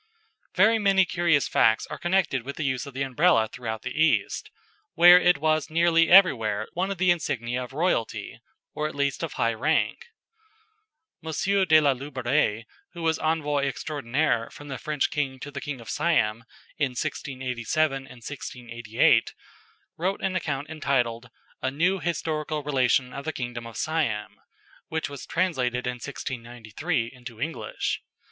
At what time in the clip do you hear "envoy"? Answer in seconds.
13.19-13.65